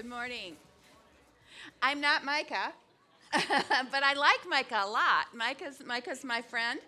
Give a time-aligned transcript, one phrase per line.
[0.00, 0.56] Good morning.
[1.82, 2.72] I'm not Micah,
[3.32, 5.26] but I like Micah a lot.
[5.34, 6.80] Micah's, Micah's my friend,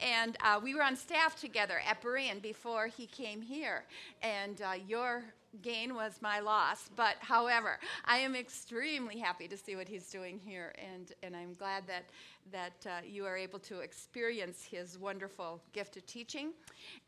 [0.00, 3.84] and uh, we were on staff together at Berean before he came here.
[4.22, 5.24] And uh, your
[5.60, 6.88] gain was my loss.
[6.96, 11.52] But however, I am extremely happy to see what he's doing here, and, and I'm
[11.52, 12.04] glad that,
[12.50, 16.52] that uh, you are able to experience his wonderful gift of teaching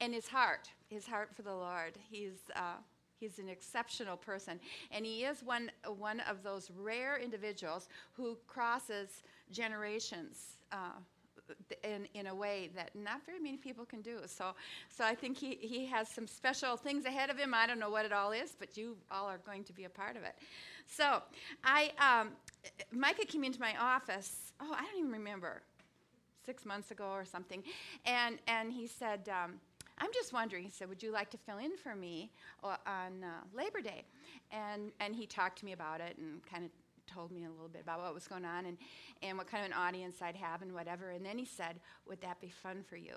[0.02, 1.94] and his heart, his heart for the Lord.
[2.10, 2.74] He's uh,
[3.18, 4.60] He's an exceptional person.
[4.90, 10.56] And he is one, one of those rare individuals who crosses generations.
[10.72, 10.98] Uh,
[11.84, 14.18] in, in a way that not very many people can do.
[14.26, 14.52] So,
[14.88, 17.54] so I think he, he has some special things ahead of him.
[17.54, 19.88] I don't know what it all is, but you all are going to be a
[19.88, 20.34] part of it.
[20.86, 21.22] So,
[21.64, 22.32] I, um,
[22.92, 25.62] Micah came into my office, oh, I don't even remember,
[26.44, 27.62] six months ago or something,
[28.04, 29.54] and, and he said, um,
[29.98, 32.30] I'm just wondering, he said, would you like to fill in for me
[32.62, 34.04] uh, on uh, Labor Day?
[34.50, 36.70] And, and he talked to me about it and kind of
[37.06, 38.76] told me a little bit about what was going on and,
[39.22, 41.10] and what kind of an audience I'd have and whatever.
[41.10, 43.16] And then he said, Would that be fun for you?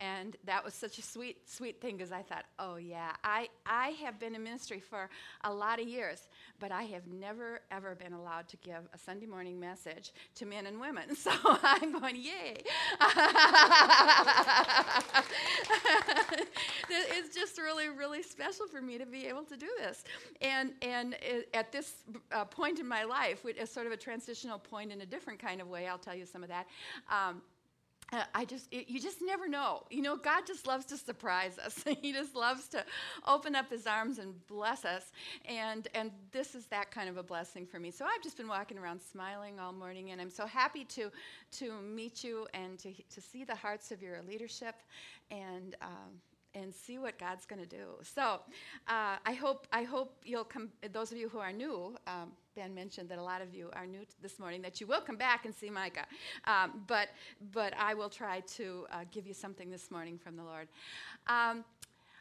[0.00, 3.88] And that was such a sweet, sweet thing because I thought, Oh, yeah, I, I
[4.02, 5.10] have been in ministry for
[5.44, 9.26] a lot of years, but I have never, ever been allowed to give a Sunday
[9.26, 11.04] morning message to men and women.
[11.18, 12.62] So I'm going, Yay.
[16.90, 20.04] it's just really, really special for me to be able to do this.
[20.40, 21.16] And, and
[21.52, 21.94] at this
[22.32, 25.60] uh, point in my life, it's sort of a transitional point in a different kind
[25.60, 26.66] of way, I'll tell you some of that.
[27.10, 27.42] Um,
[28.34, 29.82] I just, it, you just never know.
[29.90, 31.84] You know, God just loves to surprise us.
[32.00, 32.84] he just loves to
[33.26, 35.12] open up his arms and bless us.
[35.44, 37.90] And, and this is that kind of a blessing for me.
[37.90, 41.10] So I've just been walking around smiling all morning, and I'm so happy to,
[41.58, 44.76] to meet you and to, to see the hearts of your leadership.
[45.30, 46.22] And, um,
[46.54, 47.84] and see what God's going to do.
[48.02, 48.40] So,
[48.88, 50.70] uh, I hope I hope you'll come.
[50.92, 53.86] Those of you who are new, um, Ben mentioned that a lot of you are
[53.86, 54.60] new this morning.
[54.62, 56.06] That you will come back and see Micah,
[56.44, 57.10] um, but
[57.52, 60.66] but I will try to uh, give you something this morning from the Lord.
[61.28, 61.64] Um,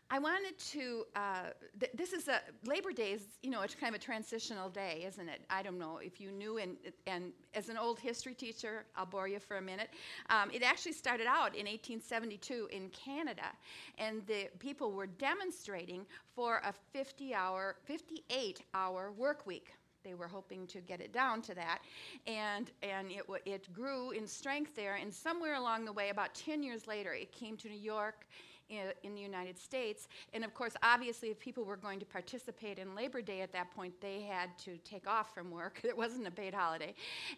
[0.09, 1.49] I wanted to, uh,
[1.79, 5.03] th- this is a, Labor Day is, you know, it's kind of a transitional day,
[5.05, 5.41] isn't it?
[5.49, 6.77] I don't know if you knew, and,
[7.07, 9.89] and as an old history teacher, I'll bore you for a minute.
[10.29, 13.49] Um, it actually started out in 1872 in Canada,
[13.97, 19.73] and the people were demonstrating for a 50 hour, 58 hour work week
[20.07, 21.79] they were hoping to get it down to that.
[22.25, 24.95] And and it it grew in strength there.
[24.95, 28.25] And somewhere along the way about 10 years later it came to New York
[28.69, 30.07] in, the United States.
[30.33, 33.72] And of course, obviously, if people were going to participate in Labor Day at that
[33.72, 35.81] point, they had to take off from work.
[35.88, 36.94] It wasn't a paid holiday,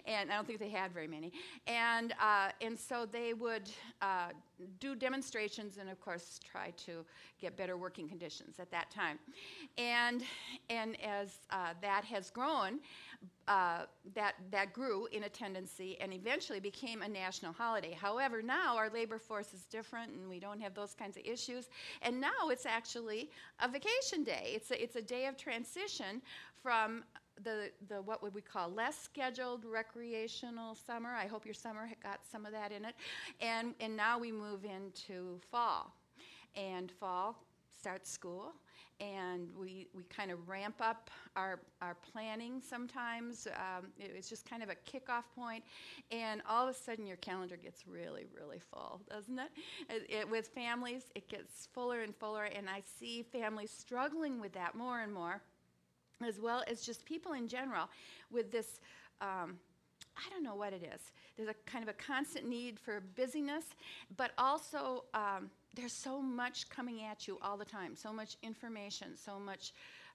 [0.07, 1.31] and I don't think they had very many.
[1.67, 3.69] And uh, and so they would
[4.01, 4.29] uh,
[4.79, 7.05] do demonstrations and, of course, try to
[7.39, 9.19] get better working conditions at that time.
[9.77, 10.23] And
[10.69, 12.79] and as uh, that has grown,
[13.47, 17.97] uh, that, that grew in a tendency and eventually became a national holiday.
[17.99, 21.69] However, now our labor force is different and we don't have those kinds of issues.
[22.03, 24.51] And now it's actually a vacation day.
[24.53, 26.21] It's a, it's a day of transition
[26.61, 27.03] from
[27.43, 31.09] the, the what would we call less scheduled recreational summer.
[31.09, 32.93] I hope your summer got some of that in it.
[33.41, 35.95] And, and now we move into fall.
[36.55, 37.43] And fall
[37.79, 38.53] starts school
[38.99, 43.47] and we, we kind of ramp up our, our planning sometimes.
[43.47, 45.63] Um, it, it's just kind of a kickoff point,
[46.11, 49.49] and all of a sudden your calendar gets really, really full, doesn't it?
[49.89, 54.53] it, it with families, it gets fuller and fuller, and I see families struggling with
[54.53, 55.41] that more and more,
[56.25, 57.89] as well as just people in general
[58.31, 58.81] with this.
[59.21, 59.57] Um,
[60.17, 60.99] I don't know what it is.
[61.37, 63.63] There's a kind of a constant need for busyness,
[64.17, 69.15] but also um, there's so much coming at you all the time, so much information,
[69.15, 69.73] so much.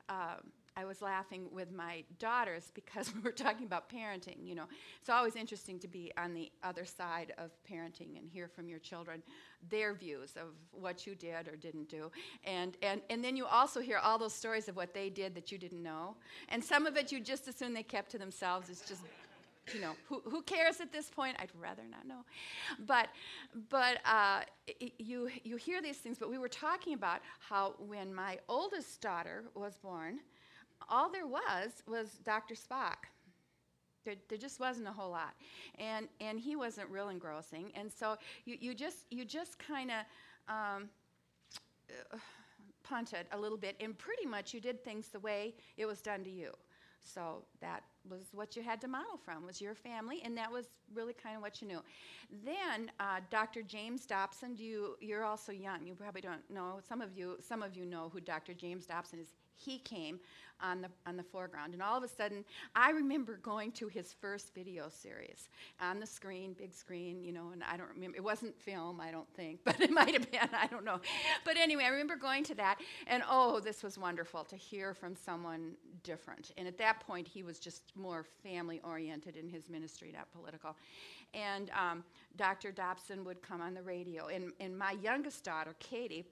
[0.08, 0.36] Uh,
[0.76, 4.44] I was laughing with my daughters because we were talking about parenting.
[4.44, 4.64] You know,
[5.00, 8.80] it's always interesting to be on the other side of parenting and hear from your
[8.80, 9.22] children
[9.70, 12.10] their views of what you did or didn't do.
[12.44, 15.52] And, and, and then you also hear all those stories of what they did that
[15.52, 16.16] you didn't know.
[16.48, 18.68] And some of it you just assume they kept to themselves.
[18.68, 19.02] It's just
[19.72, 21.36] you know, who, who cares at this point?
[21.38, 22.24] I'd rather not know.
[22.86, 23.08] But,
[23.70, 28.14] but uh, it, you, you hear these things, but we were talking about how when
[28.14, 30.18] my oldest daughter was born,
[30.88, 32.54] all there was was Dr.
[32.54, 33.06] Spock.
[34.04, 35.34] There, there just wasn't a whole lot.
[35.78, 37.72] And, and he wasn't real engrossing.
[37.74, 40.90] And so you, you just, you just kind of um,
[42.12, 42.18] uh,
[42.82, 46.22] punted a little bit, and pretty much you did things the way it was done
[46.22, 46.52] to you.
[47.04, 50.66] So that was what you had to model from was your family, and that was
[50.94, 51.80] really kind of what you knew.
[52.44, 53.62] Then uh, Dr.
[53.62, 55.86] James Dobson, you you're also young.
[55.86, 56.80] You probably don't know.
[56.88, 58.54] Some of you some of you know who Dr.
[58.54, 59.28] James Dobson is.
[59.56, 60.18] he came
[60.60, 62.44] on the on the foreground and all of a sudden
[62.76, 65.48] i remember going to his first video series
[65.80, 69.10] on the screen big screen you know and i don't remember it wasn't film i
[69.10, 71.00] don't think but it might have been i don't know
[71.44, 75.14] but anyway i remember going to that and oh this was wonderful to hear from
[75.16, 75.72] someone
[76.04, 76.52] different.
[76.56, 80.76] And at that point he was just more family oriented in his ministry not political.
[81.32, 82.04] And um,
[82.36, 84.28] dr dobson would come on the radio.
[84.28, 86.24] And, and my youngest daughter katie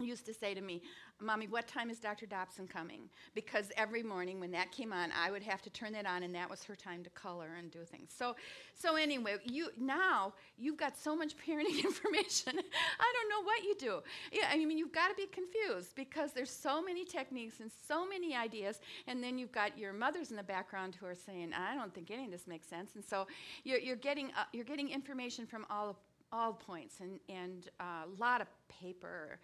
[0.00, 0.82] used to say to me,
[1.20, 2.26] Mommy, what time is Dr.
[2.26, 3.08] Dobson coming?
[3.34, 6.34] Because every morning when that came on, I would have to turn that on, and
[6.34, 8.12] that was her time to color and do things.
[8.16, 8.34] So,
[8.74, 12.52] so anyway, you now you've got so much parenting information.
[12.56, 14.02] I don't know what you do.
[14.32, 18.06] Yeah, I mean, you've got to be confused because there's so many techniques and so
[18.06, 21.74] many ideas, and then you've got your mothers in the background who are saying, "I
[21.74, 23.26] don't think any of this makes sense," and so
[23.62, 25.96] you're, you're getting uh, you're getting information from all
[26.32, 29.38] all points and, and uh, a lot of paper.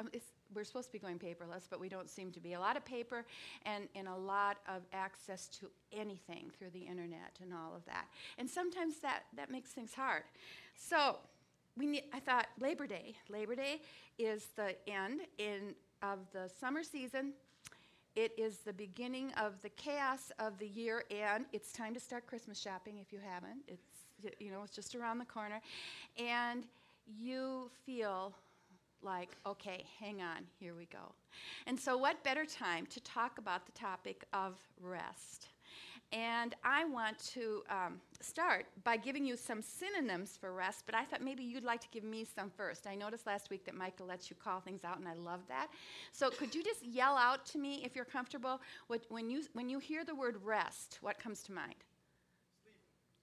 [0.00, 0.08] Um,
[0.54, 2.54] we're supposed to be going paperless, but we don't seem to be.
[2.54, 3.24] A lot of paper
[3.64, 8.06] and, and a lot of access to anything through the internet and all of that.
[8.38, 10.22] And sometimes that, that makes things hard.
[10.76, 11.16] So
[11.76, 13.16] we need, I thought Labor Day.
[13.28, 13.80] Labor Day
[14.18, 17.32] is the end in, of the summer season.
[18.16, 22.28] It is the beginning of the chaos of the year, and it's time to start
[22.28, 23.62] Christmas shopping if you haven't.
[23.66, 23.94] It's
[24.38, 25.60] you know, it's just around the corner.
[26.16, 26.64] And
[27.06, 28.34] you feel
[29.04, 31.12] like, okay, hang on, here we go.
[31.66, 35.48] And so, what better time to talk about the topic of rest?
[36.12, 41.04] And I want to um, start by giving you some synonyms for rest, but I
[41.04, 42.86] thought maybe you'd like to give me some first.
[42.86, 45.68] I noticed last week that Michael lets you call things out, and I love that.
[46.12, 49.68] So could you just yell out to me, if you're comfortable, what, when, you, when
[49.68, 51.74] you hear the word rest, what comes to mind?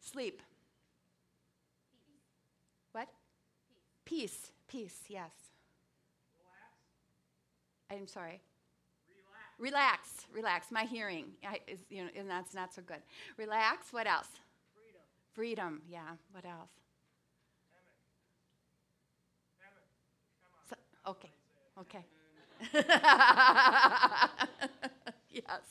[0.02, 0.42] Sleep.
[0.42, 0.42] Sleep.
[2.92, 3.08] What?
[4.04, 5.51] Peace, peace, yes.
[7.92, 8.40] I'm sorry.
[9.60, 10.26] Relax.
[10.34, 10.72] Relax, relax.
[10.72, 13.02] My hearing I, is, you know, and that's not so good.
[13.38, 13.92] Relax.
[13.92, 14.28] What else?
[15.34, 15.76] Freedom.
[15.76, 15.82] Freedom.
[15.90, 16.16] Yeah.
[16.32, 16.72] What else?
[20.70, 20.76] So,
[21.08, 21.32] okay.
[21.80, 22.06] Okay.
[25.32, 25.62] yes.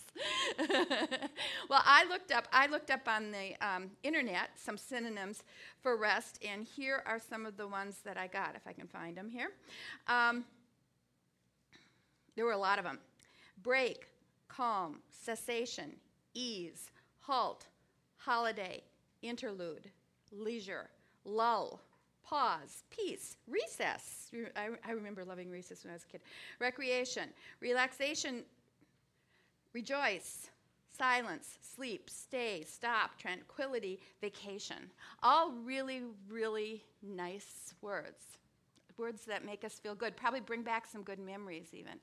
[1.68, 2.48] well, I looked up.
[2.52, 5.42] I looked up on the um, internet some synonyms
[5.80, 8.88] for rest, and here are some of the ones that I got, if I can
[8.88, 9.52] find them here.
[10.06, 10.44] Um,
[12.36, 12.98] there were a lot of them:
[13.62, 14.06] break,
[14.48, 15.92] calm, cessation,
[16.34, 16.90] ease,
[17.20, 17.66] halt,
[18.16, 18.82] holiday,
[19.22, 19.90] interlude,
[20.32, 20.88] leisure,
[21.24, 21.80] lull,
[22.24, 24.30] pause, peace, recess.
[24.56, 26.20] I, I, remember loving recess when I was a kid.
[26.60, 27.28] Recreation,
[27.60, 28.44] relaxation,
[29.72, 30.50] Rejoice,
[30.98, 34.90] silence, sleep, stay, stop, tranquility, vacation.
[35.22, 38.38] All really, really nice words.
[39.00, 41.94] Words that make us feel good, probably bring back some good memories, even.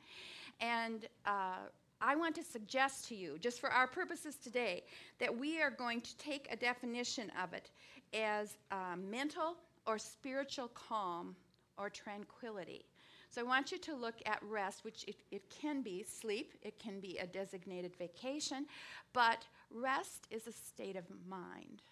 [0.59, 1.67] And uh,
[2.01, 4.83] I want to suggest to you, just for our purposes today,
[5.19, 7.69] that we are going to take a definition of it
[8.15, 11.35] as uh, mental or spiritual calm
[11.77, 12.83] or tranquility.
[13.29, 16.79] So I want you to look at rest, which it, it can be sleep, it
[16.79, 18.65] can be a designated vacation,
[19.13, 21.83] but rest is a state of mind.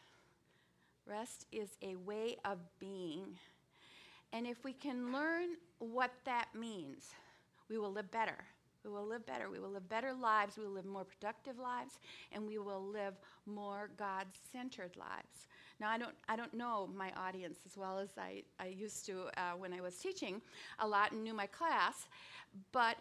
[1.06, 3.38] Rest is a way of being.
[4.34, 7.12] And if we can learn what that means,
[7.70, 8.46] we will live better.
[8.84, 9.50] We will live better.
[9.50, 10.58] We will live better lives.
[10.58, 11.98] We will live more productive lives.
[12.32, 13.15] And we will live
[13.46, 15.48] more God centered lives.
[15.79, 19.25] Now, I don't, I don't know my audience as well as I, I used to
[19.38, 20.41] uh, when I was teaching
[20.79, 22.08] a lot and knew my class,
[22.72, 22.98] but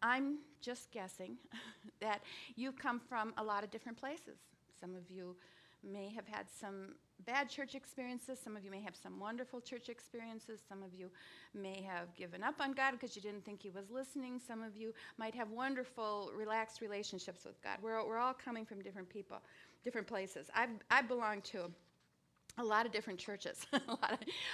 [0.00, 1.36] I'm just guessing
[2.00, 2.22] that
[2.54, 4.38] you come from a lot of different places.
[4.80, 5.36] Some of you
[5.82, 6.94] may have had some
[7.24, 8.38] bad church experiences.
[8.42, 10.60] Some of you may have some wonderful church experiences.
[10.68, 11.10] Some of you
[11.54, 14.40] may have given up on God because you didn't think He was listening.
[14.46, 17.78] Some of you might have wonderful, relaxed relationships with God.
[17.82, 19.38] We're, we're all coming from different people,
[19.84, 20.50] different places.
[20.54, 21.70] I, I belong to
[22.58, 23.66] a lot of different churches.
[23.72, 23.98] of,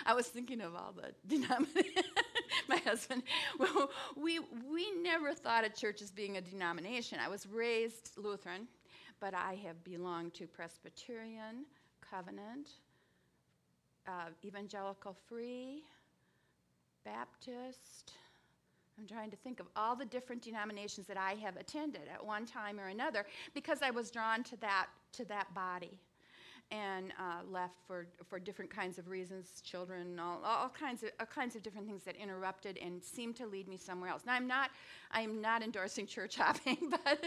[0.07, 2.07] I was thinking of all the denominations.
[2.69, 3.23] My husband,
[3.59, 4.41] well, we
[4.71, 7.19] we never thought of church as being a denomination.
[7.25, 8.69] I was raised Lutheran,
[9.21, 11.65] but I have belonged to Presbyterian,
[12.13, 12.69] Covenant,
[14.07, 15.83] uh, Evangelical Free,
[17.07, 18.13] Baptist.
[18.99, 22.45] I'm trying to think of all the different denominations that I have attended at one
[22.45, 25.99] time or another because I was drawn to that to that body
[26.73, 31.27] and uh, left for, for different kinds of reasons, children, all, all, kinds of, all
[31.27, 34.23] kinds of different things that interrupted and seemed to lead me somewhere else.
[34.25, 34.71] Now, I'm not,
[35.11, 37.23] I'm not endorsing church hopping, but,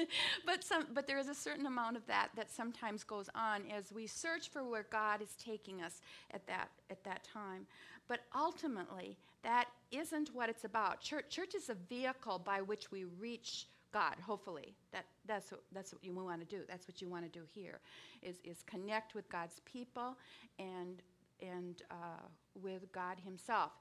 [0.48, 3.94] but, some, but there is a certain amount of that that sometimes goes on as
[3.94, 7.68] we search for where God is taking us at that, at that time.
[8.08, 11.02] But ultimately, that isn't what it's about.
[11.02, 14.76] Church, church is a vehicle by which we reach God, hopefully.
[14.92, 16.64] That, that's, what, that's what you want to do.
[16.68, 17.80] That's what you want to do here,
[18.22, 20.18] is, is connect with God's people
[20.60, 21.02] and,
[21.42, 22.28] and uh,
[22.62, 23.72] with God himself.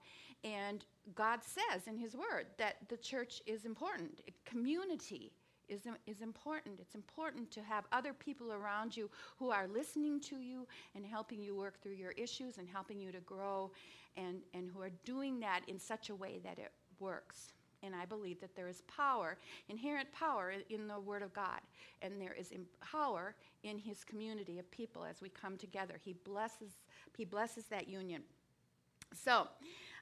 [0.45, 0.85] And
[1.17, 4.21] God says in his word that the church is important.
[4.45, 5.33] Community
[5.69, 6.79] is, is important.
[6.79, 11.43] It's important to have other people around you who are listening to you and helping
[11.43, 13.73] you work through your issues and helping you to grow
[14.17, 17.53] and, and who are doing that in such a way that it works.
[17.85, 19.37] And I believe that there is power,
[19.69, 21.61] inherent power in the Word of God.
[22.03, 25.95] And there is power in His community of people as we come together.
[26.03, 26.73] He blesses,
[27.17, 28.23] he blesses that union.
[29.13, 29.49] So,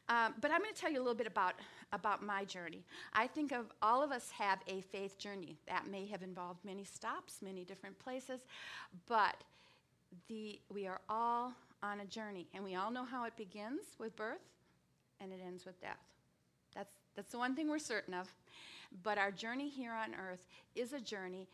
[0.08, 1.54] um, but I'm going to tell you a little bit about,
[1.92, 2.84] about my journey.
[3.12, 6.84] I think of all of us have a faith journey that may have involved many
[6.84, 8.40] stops, many different places,
[9.06, 9.36] but
[10.28, 14.14] the, we are all on a journey, and we all know how it begins with
[14.16, 14.42] birth
[15.20, 16.02] and it ends with death.
[16.74, 18.32] That's, that's the one thing we're certain of.
[19.02, 21.48] But our journey here on earth is a journey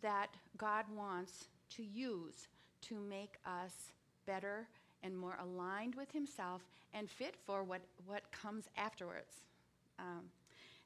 [0.00, 2.48] that God wants to use
[2.82, 3.92] to make us
[4.26, 4.66] better
[5.02, 9.42] and more aligned with Himself and fit for what, what comes afterwards.
[9.98, 10.22] Um,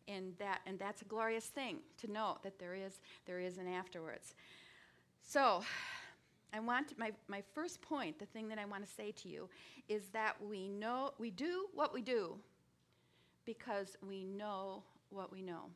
[0.09, 3.69] and, that, and that's a glorious thing to know that there is, there is an
[3.69, 4.35] afterwards.
[5.23, 5.63] So,
[6.53, 9.51] I want my, my first point, the thing that I want to say to you,
[9.89, 12.39] is that we know we do what we do
[13.49, 15.71] because we know what we know.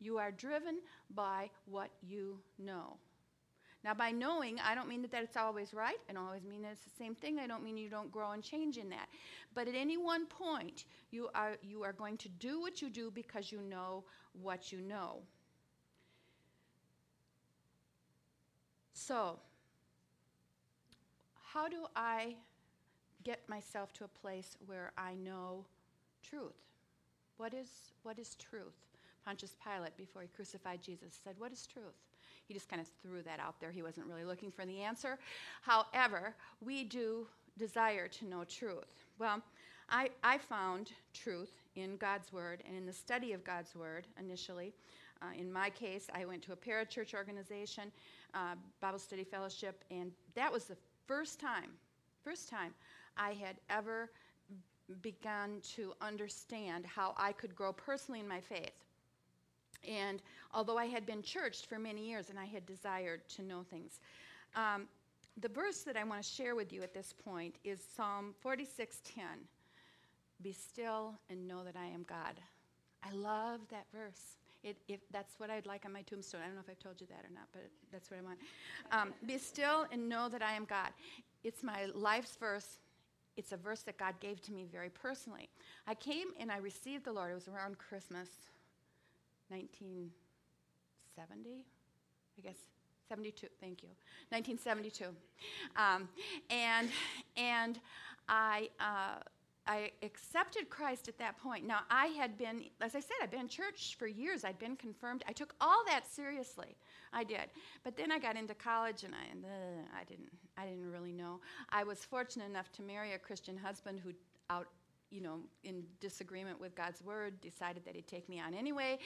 [0.00, 0.78] You are driven
[1.14, 2.96] by what you know.
[3.84, 5.98] Now, by knowing, I don't mean that, that it's always right.
[6.08, 7.38] I don't always mean that it's the same thing.
[7.38, 9.08] I don't mean you don't grow and change in that.
[9.54, 13.10] But at any one point, you are, you are going to do what you do
[13.10, 14.04] because you know
[14.40, 15.18] what you know.
[18.94, 19.38] So,
[21.52, 22.36] how do I
[23.22, 25.66] get myself to a place where I know
[26.22, 26.69] truth?
[27.40, 27.70] What is,
[28.02, 28.76] what is truth?
[29.24, 31.96] Pontius Pilate, before he crucified Jesus, said, What is truth?
[32.46, 33.70] He just kind of threw that out there.
[33.70, 35.18] He wasn't really looking for the answer.
[35.62, 39.06] However, we do desire to know truth.
[39.18, 39.40] Well,
[39.88, 44.74] I, I found truth in God's Word and in the study of God's Word initially.
[45.22, 47.90] Uh, in my case, I went to a parachurch organization,
[48.34, 51.70] uh, Bible Study Fellowship, and that was the first time,
[52.22, 52.74] first time
[53.16, 54.10] I had ever
[55.02, 58.72] begun to understand how I could grow personally in my faith.
[59.88, 63.62] And although I had been churched for many years and I had desired to know
[63.62, 64.00] things,
[64.54, 64.88] um,
[65.40, 69.48] the verse that I want to share with you at this point is Psalm 46:10.
[70.42, 72.40] Be still and know that I am God.
[73.02, 74.36] I love that verse.
[74.62, 76.42] It, if that's what I'd like on my tombstone.
[76.42, 78.38] I don't know if I've told you that or not, but that's what I want.
[78.92, 80.90] Um, Be still and know that I am God.
[81.44, 82.78] It's my life's verse.
[83.36, 85.48] It's a verse that God gave to me very personally.
[85.86, 87.30] I came and I received the Lord.
[87.30, 88.28] It was around Christmas
[89.48, 91.64] 1970,
[92.38, 92.56] I guess.
[93.08, 93.88] 72, thank you.
[94.28, 95.06] 1972.
[95.76, 96.08] Um,
[96.48, 96.88] and,
[97.36, 97.80] and
[98.28, 99.16] I, uh,
[99.66, 101.66] I accepted Christ at that point.
[101.66, 104.44] Now, I had been, as I said, I'd been in church for years.
[104.44, 105.22] I'd been confirmed.
[105.28, 106.76] I took all that seriously.
[107.12, 107.50] I did.
[107.84, 111.40] But then I got into college and I, uh, I, didn't, I didn't really know.
[111.70, 114.12] I was fortunate enough to marry a Christian husband who
[114.48, 114.66] out
[115.10, 118.98] you know, in disagreement with God's word, decided that he'd take me on anyway,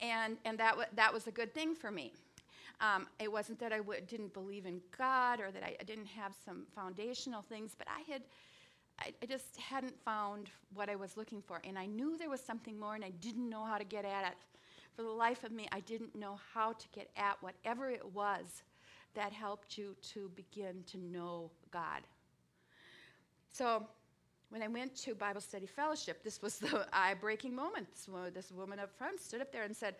[0.00, 2.12] and and that w- that was a good thing for me.
[2.80, 6.06] Um, it wasn't that I w- didn't believe in God or that I, I, didn't
[6.06, 8.22] have some foundational things, but I had.
[9.00, 12.40] I, I just hadn't found what I was looking for, and I knew there was
[12.40, 14.34] something more, and I didn't know how to get at it.
[14.94, 18.62] For the life of me, I didn't know how to get at whatever it was
[19.14, 22.02] that helped you to begin to know God.
[23.52, 23.86] So
[24.50, 27.86] when I went to Bible study fellowship, this was the eye breaking moment.
[27.92, 29.96] This, this woman up front stood up there and said,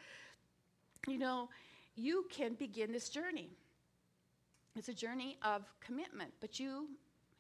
[1.07, 1.49] You know,
[1.97, 3.51] you can begin this journey.
[4.77, 6.89] It's a journey of commitment, but you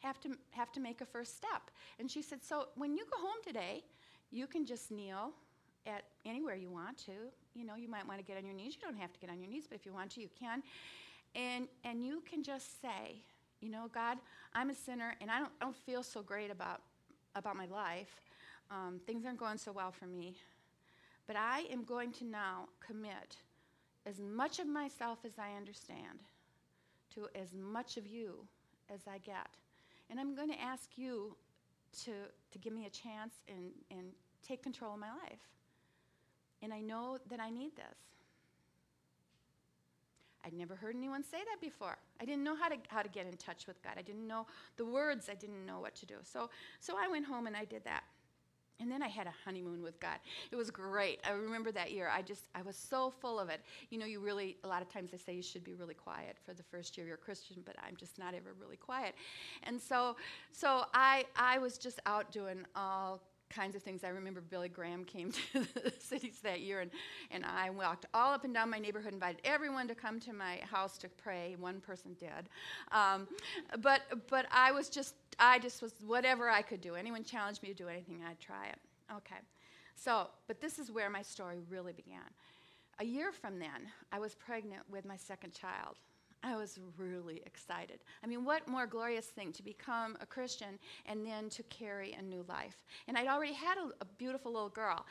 [0.02, 1.70] have to, have to make a first step.
[1.98, 3.84] And she said, So when you go home today,
[4.30, 5.30] you can just kneel
[5.86, 7.12] at anywhere you want to.
[7.54, 8.74] You know, you might want to get on your knees.
[8.74, 10.62] You don't have to get on your knees, but if you want to, you can.
[11.34, 13.16] And, and you can just say,
[13.60, 14.18] you know, God,
[14.54, 16.80] I'm a sinner and I don't, I don't feel so great about
[17.34, 18.20] about my life.
[18.70, 20.34] Um, things aren't going so well for me.
[21.26, 23.36] But I am going to now commit
[24.06, 26.18] as much of myself as I understand
[27.14, 28.44] to as much of you
[28.92, 29.48] as I get.
[30.12, 31.34] And I'm going to ask you
[32.04, 32.12] to,
[32.50, 34.08] to give me a chance and, and
[34.46, 35.40] take control of my life.
[36.60, 37.96] And I know that I need this.
[40.44, 41.96] I'd never heard anyone say that before.
[42.20, 43.94] I didn't know how to, how to get in touch with God.
[43.96, 45.30] I didn't know the words.
[45.30, 46.16] I didn't know what to do.
[46.24, 48.02] So, so I went home and I did that.
[48.82, 50.18] And then I had a honeymoon with God.
[50.50, 51.20] It was great.
[51.24, 52.10] I remember that year.
[52.12, 53.60] I just, I was so full of it.
[53.90, 56.36] You know, you really, a lot of times they say you should be really quiet
[56.44, 59.14] for the first year you're a Christian, but I'm just not ever really quiet.
[59.62, 60.16] And so,
[60.50, 63.20] so I, I was just out doing all
[63.52, 64.04] kinds of things.
[64.04, 66.90] I remember Billy Graham came to the cities that year, and,
[67.30, 70.60] and I walked all up and down my neighborhood, invited everyone to come to my
[70.70, 71.56] house to pray.
[71.58, 72.48] One person did,
[72.90, 73.28] um,
[73.80, 76.94] but but I was just I just was whatever I could do.
[76.94, 78.78] Anyone challenged me to do anything, I'd try it.
[79.16, 79.40] Okay,
[79.94, 82.20] so but this is where my story really began.
[82.98, 85.96] A year from then, I was pregnant with my second child.
[86.42, 88.00] I was really excited.
[88.24, 92.22] I mean, what more glorious thing to become a Christian and then to carry a
[92.22, 92.76] new life?
[93.06, 95.06] And I'd already had a, a, beautiful little girl,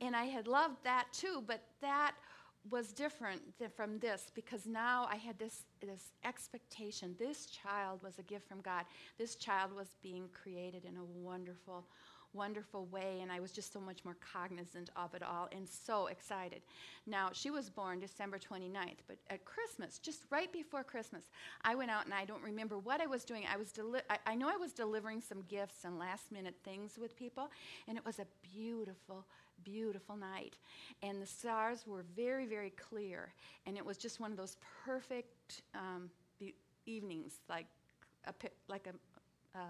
[0.00, 2.14] and I had loved that too, but that
[2.70, 3.42] was different
[3.76, 7.14] from this because now I had this, this expectation.
[7.18, 8.84] This child was a gift from God.
[9.18, 11.84] This child was being created in a wonderful,
[12.34, 16.08] wonderful way, and I was just so much more cognizant of it all and so
[16.08, 16.62] excited.
[17.06, 21.24] Now, she was born December 29th, but at Christmas, just right before Christmas,
[21.62, 23.44] I went out and I don't remember what I was doing.
[23.52, 26.98] I, was deli- I, I know I was delivering some gifts and last minute things
[26.98, 27.50] with people,
[27.88, 29.24] and it was a beautiful,
[29.62, 30.56] beautiful night.
[31.02, 33.32] And the stars were very, very clear,
[33.66, 36.54] and it was just one of those perfect um, be-
[36.86, 37.66] evenings, like
[38.26, 38.34] a,
[38.68, 39.62] like a, a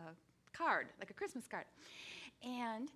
[0.53, 1.65] card, like a Christmas card.
[2.43, 2.91] And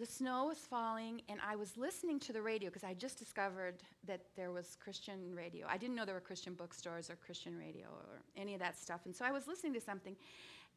[0.00, 3.82] the snow was falling, and I was listening to the radio because I just discovered
[4.06, 5.66] that there was Christian radio.
[5.68, 9.02] I didn't know there were Christian bookstores or Christian radio or any of that stuff.
[9.04, 10.16] And so I was listening to something,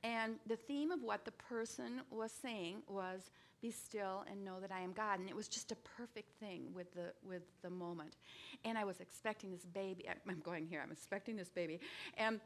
[0.04, 4.74] and the theme of what the person was saying was, "Be still and know that
[4.74, 8.18] I am God." And it was just a perfect thing with the with the moment.
[8.66, 10.06] And I was expecting this baby.
[10.28, 10.82] I'm going here.
[10.84, 11.80] I'm expecting this baby,
[12.18, 12.42] and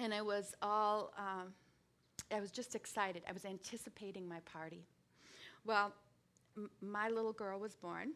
[0.00, 1.12] and I was all.
[1.16, 1.54] Um,
[2.32, 3.22] I was just excited.
[3.28, 4.84] I was anticipating my party.
[5.64, 5.92] Well,
[6.56, 8.12] m- my little girl was born,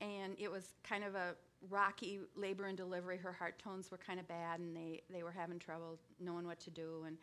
[0.00, 1.34] and it was kind of a
[1.68, 3.16] rocky labor and delivery.
[3.16, 6.60] Her heart tones were kind of bad, and they, they were having trouble knowing what
[6.60, 7.04] to do.
[7.06, 7.16] And,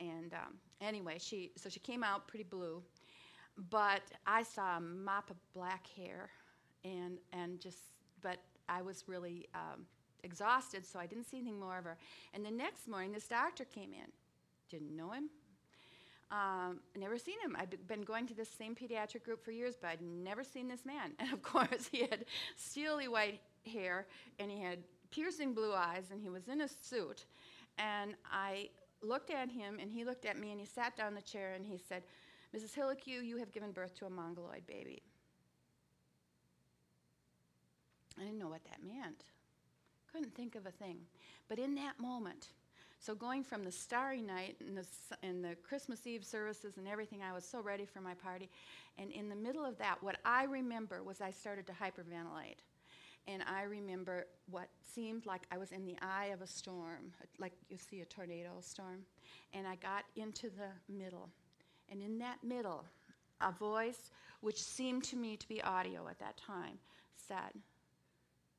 [0.00, 2.82] and um, anyway, she, so she came out pretty blue,
[3.70, 6.30] but I saw a mop of black hair,
[6.84, 7.78] and, and just,
[8.22, 9.84] but I was really um,
[10.24, 11.98] exhausted, so I didn't see anything more of her.
[12.34, 14.10] And the next morning, this doctor came in.
[14.70, 15.28] Didn't know him,
[16.32, 17.54] um, never seen him.
[17.58, 20.84] I'd been going to this same pediatric group for years, but I'd never seen this
[20.86, 21.12] man.
[21.18, 22.24] And of course, he had
[22.56, 23.40] steely white
[23.70, 24.06] hair
[24.38, 24.78] and he had
[25.10, 27.26] piercing blue eyes and he was in a suit.
[27.78, 28.70] And I
[29.02, 31.52] looked at him and he looked at me and he sat down in the chair
[31.54, 32.02] and he said,
[32.56, 32.74] Mrs.
[32.74, 35.02] Hillique, you have given birth to a mongoloid baby.
[38.18, 39.24] I didn't know what that meant.
[40.10, 40.98] Couldn't think of a thing.
[41.48, 42.48] But in that moment,
[43.04, 44.86] so going from the starry night and the,
[45.24, 48.48] and the Christmas Eve services and everything, I was so ready for my party.
[48.96, 52.62] And in the middle of that, what I remember was I started to hyperventilate.
[53.26, 57.52] And I remember what seemed like I was in the eye of a storm, like
[57.68, 59.00] you see a tornado storm.
[59.52, 61.28] And I got into the middle.
[61.90, 62.84] And in that middle,
[63.40, 64.12] a voice,
[64.42, 66.78] which seemed to me to be audio at that time,
[67.16, 67.60] said,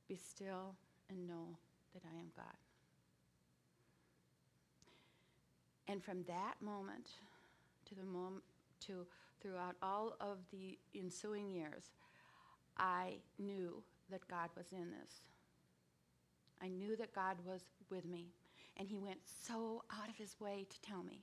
[0.09, 0.75] Be still
[1.09, 1.57] and know
[1.93, 2.62] that I am God.
[5.87, 7.09] And from that moment
[7.87, 8.43] to the moment
[8.87, 9.05] to
[9.41, 11.83] throughout all of the ensuing years,
[12.77, 15.21] I knew that God was in this.
[16.61, 18.27] I knew that God was with me,
[18.77, 21.19] and He went so out of His way to tell me.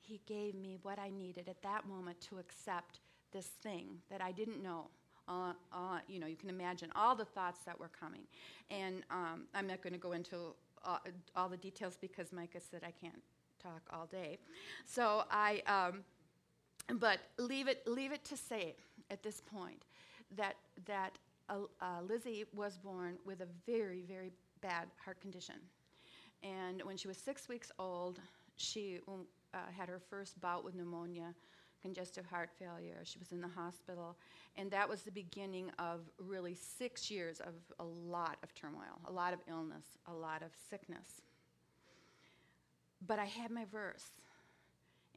[0.00, 2.98] He gave me what I needed at that moment to accept
[3.32, 4.88] this thing that I didn't know.
[5.28, 8.22] Uh, uh, you know, you can imagine all the thoughts that were coming.
[8.70, 10.98] And um, I'm not going to go into uh,
[11.36, 13.22] all the details because Micah said I can't
[13.62, 14.38] talk all day.
[14.84, 16.04] So I, um,
[16.98, 18.74] but leave it, leave it to say
[19.10, 19.84] at this point
[20.36, 25.56] that, that uh, uh, Lizzie was born with a very, very bad heart condition.
[26.42, 28.18] And when she was six weeks old,
[28.56, 31.34] she uh, had her first bout with pneumonia,
[31.80, 33.00] congestive heart failure.
[33.04, 34.16] She was in the hospital.
[34.56, 39.12] And that was the beginning of really six years of a lot of turmoil, a
[39.12, 41.22] lot of illness, a lot of sickness.
[43.06, 44.10] But I had my verse,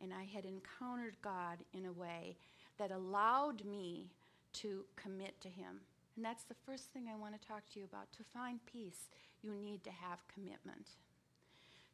[0.01, 2.37] and I had encountered God in a way
[2.77, 4.09] that allowed me
[4.53, 5.81] to commit to Him.
[6.15, 8.11] And that's the first thing I want to talk to you about.
[8.13, 9.09] To find peace,
[9.41, 10.91] you need to have commitment.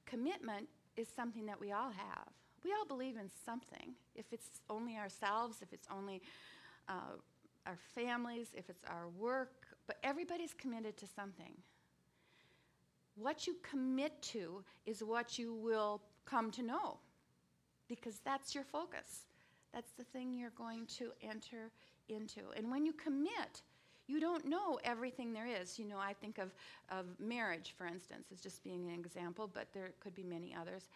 [0.05, 2.27] Commitment is something that we all have.
[2.63, 3.95] We all believe in something.
[4.15, 6.21] If it's only ourselves, if it's only
[6.87, 7.17] uh,
[7.65, 11.53] our families, if it's our work, but everybody's committed to something.
[13.21, 16.97] What you commit to is what you will come to know
[17.87, 19.25] because that's your focus.
[19.73, 21.71] That's the thing you're going to enter
[22.09, 22.41] into.
[22.55, 23.61] And when you commit,
[24.07, 25.77] you don't know everything there is.
[25.77, 26.53] You know, I think of,
[26.89, 30.89] of marriage, for instance, as just being an example, but there could be many others,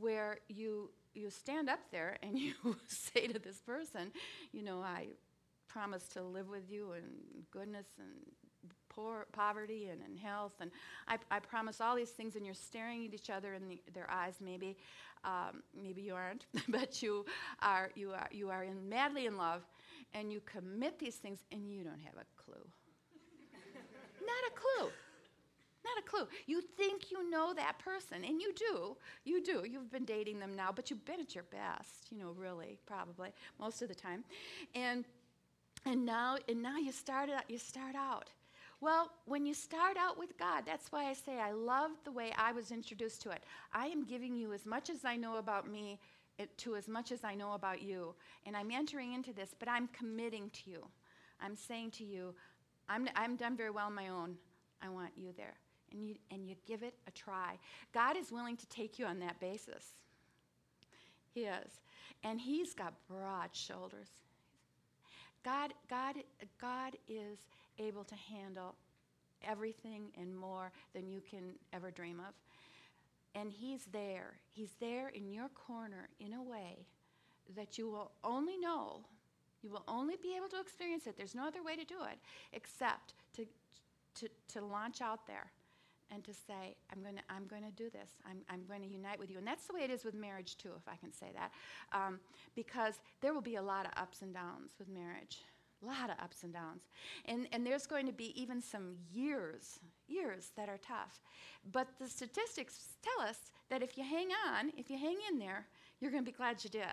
[0.00, 2.54] where you you stand up there and you
[2.88, 4.10] say to this person,
[4.52, 5.06] you know, I
[5.68, 7.04] promise to live with you in
[7.50, 8.43] goodness and
[8.94, 10.70] poor, poverty and in health, and
[11.08, 14.10] I, I, promise all these things, and you're staring at each other in the, their
[14.10, 14.34] eyes.
[14.40, 14.76] Maybe,
[15.24, 17.24] um, maybe you aren't, but you
[17.60, 17.90] are.
[17.94, 18.28] You are.
[18.30, 19.62] You are in, madly in love,
[20.12, 22.66] and you commit these things, and you don't have a clue.
[24.20, 24.90] Not a clue.
[25.84, 26.26] Not a clue.
[26.46, 28.96] You think you know that person, and you do.
[29.24, 29.66] You do.
[29.68, 33.30] You've been dating them now, but you've been at your best, you know, really, probably,
[33.60, 34.24] most of the time.
[34.74, 35.04] And
[35.86, 38.30] and now and now you start out, you start out.
[38.84, 42.34] Well, when you start out with God, that's why I say I love the way
[42.36, 43.42] I was introduced to it.
[43.72, 45.98] I am giving you as much as I know about me
[46.38, 48.14] eh, to as much as I know about you.
[48.44, 50.86] And I'm entering into this, but I'm committing to you.
[51.40, 52.34] I'm saying to you,
[52.86, 54.36] I'm, I'm done very well on my own.
[54.82, 55.54] I want you there
[55.90, 57.58] and you, and you give it a try.
[57.94, 59.94] God is willing to take you on that basis.
[61.32, 61.80] He is.
[62.22, 64.10] And He's got broad shoulders.
[65.44, 66.16] God, God,
[66.60, 67.38] God is
[67.78, 68.74] able to handle
[69.46, 72.34] everything and more than you can ever dream of.
[73.34, 74.34] And He's there.
[74.50, 76.86] He's there in your corner in a way
[77.56, 79.00] that you will only know,
[79.62, 81.16] you will only be able to experience it.
[81.16, 82.18] There's no other way to do it
[82.52, 83.46] except to,
[84.14, 85.50] to, to launch out there
[86.12, 88.10] and to say, I'm going to, I'm going to do this.
[88.28, 89.38] I'm, I'm going to unite with you.
[89.38, 91.52] And that's the way it is with marriage, too, if I can say that.
[91.92, 92.20] Um,
[92.54, 95.38] because there will be a lot of ups and downs with marriage.
[95.82, 96.82] A lot of ups and downs.
[97.26, 101.20] And, and there's going to be even some years, years that are tough.
[101.72, 105.66] But the statistics tell us that if you hang on, if you hang in there,
[106.00, 106.84] you're going to be glad you did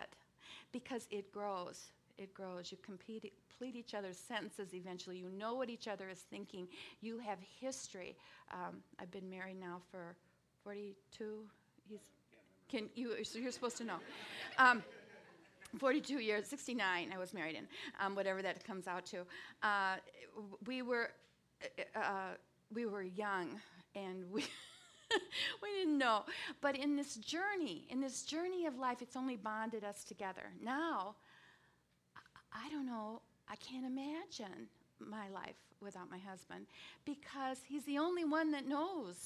[0.72, 2.72] because it grows it grows.
[2.72, 5.18] You compete, complete each other's sentences eventually.
[5.18, 6.68] You know what each other is thinking.
[7.02, 8.16] You have history.
[8.52, 10.16] Um, I've been married now for
[10.64, 11.44] 42.
[11.88, 12.00] He's,
[12.70, 13.24] can you?
[13.24, 13.98] So you're supposed to know.
[14.58, 14.84] Um,
[15.78, 17.12] 42 years, 69.
[17.14, 17.68] I was married in,
[18.00, 19.20] um, whatever that comes out to.
[19.64, 19.96] Uh,
[20.66, 21.12] we were,
[21.96, 22.30] uh, uh
[22.74, 23.60] we were young,
[23.96, 24.46] and we.
[25.62, 26.24] we didn't know.
[26.62, 30.54] But in this journey, in this journey of life, it's only bonded us together.
[30.64, 31.16] Now,
[32.54, 34.68] I don't know, I can't imagine
[35.00, 36.66] my life without my husband
[37.06, 39.18] because he's the only one that knows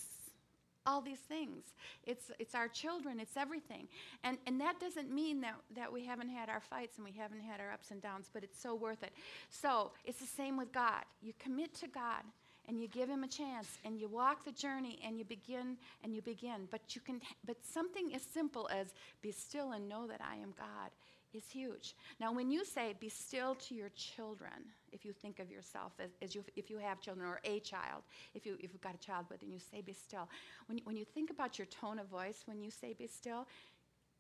[0.85, 1.63] all these things.
[2.05, 3.87] It's, it's our children, it's everything.
[4.23, 7.41] And, and that doesn't mean that, that we haven't had our fights and we haven't
[7.41, 9.11] had our ups and downs, but it's so worth it.
[9.49, 11.03] So it's the same with God.
[11.21, 12.21] You commit to God
[12.67, 16.15] and you give him a chance and you walk the journey and you begin and
[16.15, 16.67] you begin.
[16.69, 20.53] But you can but something as simple as be still and know that I am
[20.57, 20.91] God
[21.35, 21.95] is huge.
[22.19, 24.51] Now, when you say be still to your children,
[24.91, 28.03] if you think of yourself as, as you, if you have children or a child,
[28.33, 30.29] if, you, if you've got a child with and you say be still,
[30.67, 33.45] when, when you think about your tone of voice when you say be still,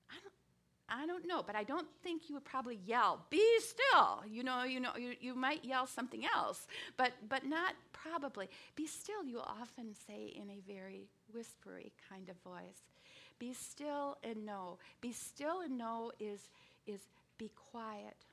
[0.09, 0.33] I don't,
[0.87, 4.63] I don't know, but I don't think you would probably yell, "Be still." You know,
[4.63, 8.49] you know, you, you might yell something else, but but not probably.
[8.75, 9.23] Be still.
[9.23, 12.83] You often say in a very whispery kind of voice.
[13.39, 14.77] Be still and know.
[15.01, 16.49] Be still and know is
[16.85, 17.01] is
[17.37, 18.25] be quiet,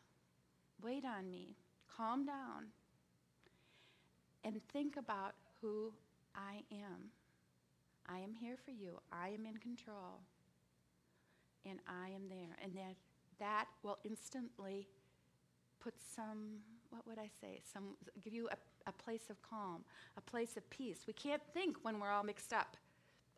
[0.83, 1.57] wait on me,
[1.89, 2.67] calm down,
[4.45, 5.93] and think about who
[6.35, 7.11] I am.
[8.09, 8.99] I am here for you.
[9.13, 10.21] I am in control.
[11.65, 12.57] And I am there.
[12.63, 12.97] And that
[13.39, 14.89] that will instantly
[15.81, 16.59] put some
[16.91, 17.61] what would I say?
[17.73, 18.57] Some give you a,
[18.89, 19.83] a place of calm,
[20.17, 21.05] a place of peace.
[21.07, 22.77] We can't think when we're all mixed up.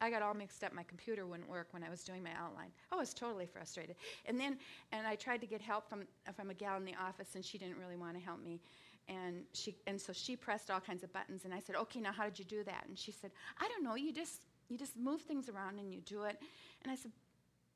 [0.00, 0.72] I got all mixed up.
[0.72, 2.70] My computer wouldn't work when I was doing my outline.
[2.92, 3.96] I was totally frustrated.
[4.26, 4.58] And then,
[4.92, 6.02] and I tried to get help from
[6.34, 8.60] from a gal in the office, and she didn't really want to help me.
[9.08, 12.12] And she, and so she pressed all kinds of buttons, and I said, "Okay, now
[12.12, 13.94] how did you do that?" And she said, "I don't know.
[13.94, 16.38] You just you just move things around and you do it."
[16.82, 17.12] And I said,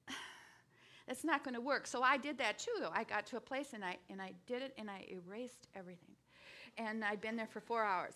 [1.07, 2.75] "That's not going to work." So I did that too.
[2.81, 2.93] Though.
[2.93, 6.15] I got to a place and I and I did it, and I erased everything.
[6.77, 8.15] And I'd been there for four hours.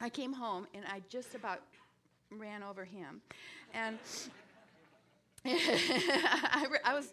[0.00, 1.60] I came home and I just about
[2.30, 3.20] ran over him.
[3.74, 3.98] And
[5.44, 7.12] I, I, was,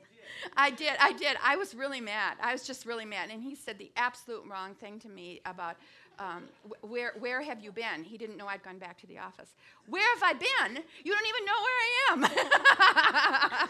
[0.56, 1.38] I did, I did.
[1.44, 2.38] I was really mad.
[2.42, 3.30] I was just really mad.
[3.32, 5.78] And he said the absolute wrong thing to me about
[6.20, 6.44] um,
[6.82, 8.04] where, where have you been?
[8.04, 9.50] He didn't know I'd gone back to the office.
[9.88, 10.84] Where have I been?
[11.04, 12.24] You don't even know where I am.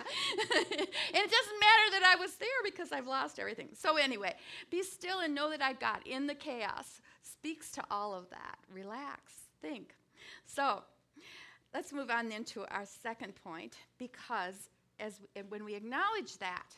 [1.14, 3.70] and it doesn't matter that I was there because I've lost everything.
[3.74, 4.34] So, anyway,
[4.72, 8.60] be still and know that I got in the chaos speaks to all of that.
[8.74, 9.94] Relax, think.
[10.46, 10.84] So,
[11.78, 16.74] Let's move on then to our second point because as when we acknowledge that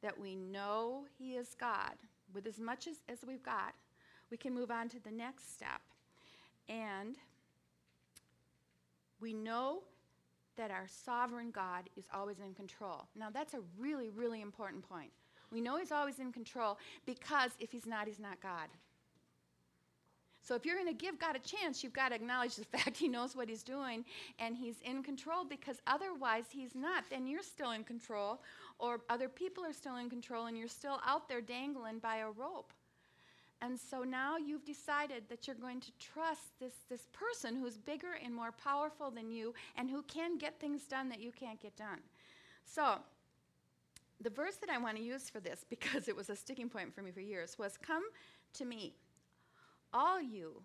[0.00, 1.92] that we know He is God,
[2.32, 3.74] with as much as, as we've got,
[4.30, 5.82] we can move on to the next step.
[6.66, 7.16] And
[9.20, 9.80] we know
[10.56, 13.04] that our sovereign God is always in control.
[13.14, 15.10] Now, that's a really, really important point.
[15.52, 18.68] We know He's always in control because if He's not, He's not God.
[20.48, 22.96] So if you're going to give God a chance, you've got to acknowledge the fact
[22.96, 24.02] He knows what He's doing
[24.38, 27.04] and He's in control because otherwise He's not.
[27.10, 28.40] Then you're still in control,
[28.78, 32.30] or other people are still in control, and you're still out there dangling by a
[32.30, 32.72] rope.
[33.60, 38.16] And so now you've decided that you're going to trust this, this person who's bigger
[38.24, 41.76] and more powerful than you and who can get things done that you can't get
[41.76, 42.00] done.
[42.64, 43.00] So,
[44.22, 46.94] the verse that I want to use for this, because it was a sticking point
[46.94, 48.04] for me for years, was Come
[48.54, 48.94] to me,
[49.92, 50.62] all you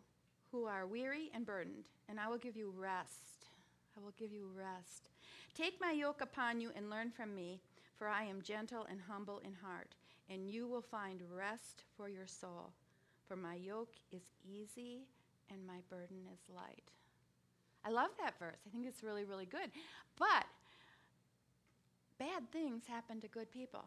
[0.52, 3.48] who are weary and burdened, and I will give you rest.
[3.98, 5.10] I will give you rest.
[5.56, 7.60] Take my yoke upon you and learn from me,
[7.98, 9.96] for I am gentle and humble in heart,
[10.30, 12.72] and you will find rest for your soul.
[13.28, 15.08] For my yoke is easy
[15.50, 16.92] and my burden is light.
[17.86, 18.60] I love that verse.
[18.66, 19.70] I think it's really, really good.
[20.18, 20.46] But
[22.18, 23.86] bad things happen to good people.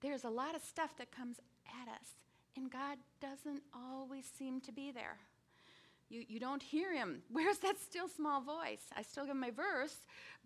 [0.00, 2.10] There's a lot of stuff that comes at us,
[2.56, 5.18] and God doesn't always seem to be there.
[6.08, 7.22] You, you don't hear him.
[7.30, 8.82] Where's that still small voice?
[8.96, 9.96] I still give my verse,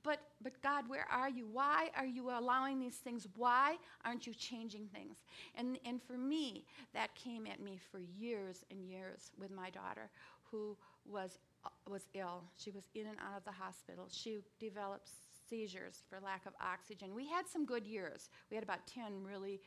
[0.03, 1.46] but, but God, where are you?
[1.51, 3.27] Why are you allowing these things?
[3.37, 5.18] Why aren't you changing things?
[5.55, 10.11] And, and for me, that came at me for years and years with my daughter
[10.51, 12.42] who was, uh, was ill.
[12.57, 14.07] She was in and out of the hospital.
[14.11, 15.11] She developed
[15.49, 17.14] seizures for lack of oxygen.
[17.14, 18.31] We had some good years.
[18.51, 19.61] We had about 10 really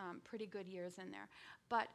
[0.00, 1.28] um, pretty good years in there.
[1.68, 1.88] But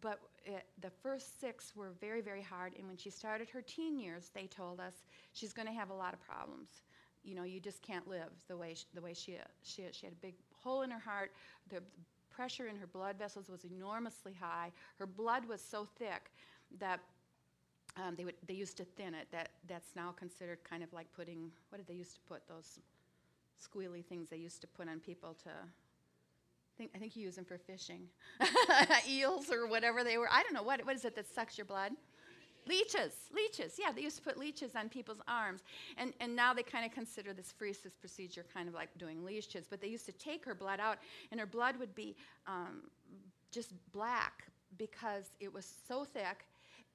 [0.00, 2.74] but it, the first six were very, very hard.
[2.76, 5.94] And when she started her teen years, they told us she's going to have a
[5.94, 6.82] lot of problems.
[7.22, 10.12] You know, you just can't live the way she, the way she she she had
[10.12, 11.32] a big hole in her heart.
[11.70, 11.82] The
[12.30, 14.72] pressure in her blood vessels was enormously high.
[14.98, 16.32] Her blood was so thick
[16.78, 17.00] that
[17.96, 19.28] um, they would they used to thin it.
[19.30, 22.78] That that's now considered kind of like putting what did they used to put those
[23.56, 25.50] squealy things they used to put on people to
[26.78, 28.08] think, I think you use them for fishing.
[29.08, 30.28] Eels or whatever they were.
[30.30, 30.62] I don't know.
[30.62, 31.92] What, what is it that sucks your blood?
[32.66, 33.74] Leeches, leeches.
[33.78, 35.62] Yeah, they used to put leeches on people's arms.
[35.98, 39.66] And, and now they kind of consider this pheresis procedure kind of like doing leeches.
[39.68, 40.98] But they used to take her blood out,
[41.30, 42.84] and her blood would be um,
[43.50, 44.44] just black
[44.78, 46.46] because it was so thick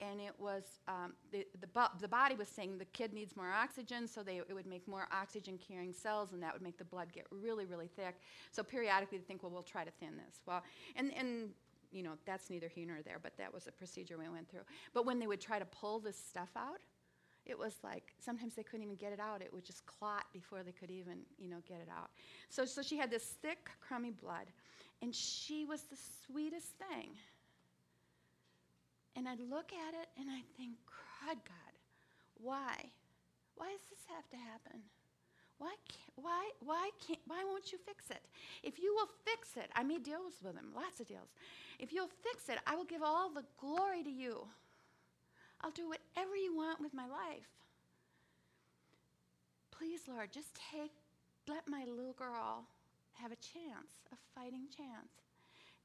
[0.01, 1.67] and it was um, the, the,
[1.99, 5.07] the, body was saying the kid needs more oxygen so they, it would make more
[5.11, 8.15] oxygen carrying cells and that would make the blood get really really thick.
[8.51, 10.39] So periodically they think well we'll try to thin this.
[10.45, 10.63] Well
[10.95, 11.49] and, and
[11.91, 14.63] you know that's neither here nor there but that was a procedure we went through.
[14.93, 16.79] But when they would try to pull this stuff out
[17.45, 19.41] it was like sometimes they couldn't even get it out.
[19.41, 22.09] It would just clot before they could even you know get it out.
[22.49, 24.47] So, so she had this thick crummy blood
[25.01, 27.11] and she was the sweetest thing
[29.19, 31.73] and I look at it and I think, God, God,
[32.39, 32.71] why?
[33.55, 34.79] Why does this have to happen?
[35.57, 38.23] Why can't, why, why can't, why won't you fix it?
[38.63, 41.27] If you will fix it, I made deals with him, lots of deals.
[41.79, 44.47] If you'll fix it, I will give all the glory to you.
[45.59, 47.51] I'll do whatever you want with my life.
[49.69, 50.93] Please, Lord, just take,
[51.45, 52.63] let my little girl
[53.21, 55.11] have a chance, a fighting chance.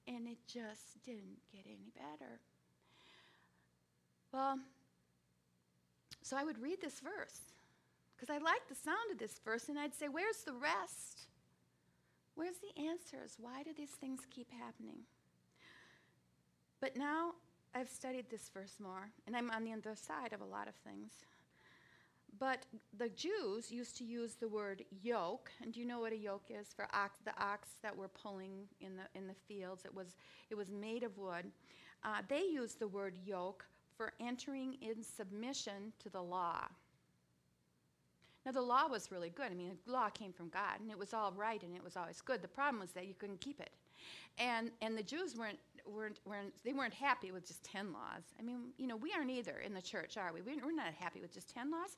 [0.07, 2.39] And it just didn't get any better.
[4.35, 4.59] Well,
[6.23, 7.39] so I would read this verse
[8.17, 11.29] because I liked the sound of this verse, and I'd say, Where's the rest?
[12.35, 13.37] Where's the answers?
[13.39, 14.99] Why do these things keep happening?
[16.81, 17.35] But now
[17.77, 20.75] I've studied this verse more, and I'm on the other side of a lot of
[20.75, 21.13] things.
[22.41, 22.67] But
[22.99, 26.47] the Jews used to use the word yoke, and do you know what a yoke
[26.51, 29.85] is for ox, the ox that were pulling in the in the fields?
[29.85, 30.17] It was
[30.51, 31.53] it was made of wood.
[32.03, 33.65] Uh, they used the word yoke
[33.97, 36.67] for entering in submission to the law.
[38.45, 39.51] Now, the law was really good.
[39.51, 41.97] I mean, the law came from God, and it was all right, and it was
[41.97, 42.43] always good.
[42.43, 43.71] The problem was that you couldn't keep it,
[44.39, 48.23] and and the Jews weren't weren't weren't they weren't happy with just ten laws.
[48.39, 50.43] I mean, you know, we aren't either in the church, are we?
[50.43, 51.97] We're not happy with just ten laws.